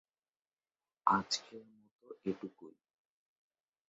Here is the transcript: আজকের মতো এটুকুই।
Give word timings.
আজকের 1.07 1.63
মতো 1.73 2.07
এটুকুই। 2.25 2.73